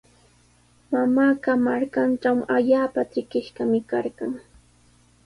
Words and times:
Mamaaqa 0.93 1.51
markantraw 1.65 2.39
allaapa 2.55 3.01
trikishqami 3.11 3.79
karqan. 3.91 4.31